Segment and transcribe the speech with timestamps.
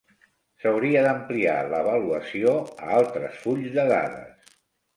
[0.61, 2.55] S'hauria d'ampliar l'avaluació
[2.89, 4.53] a altres fulls de dades.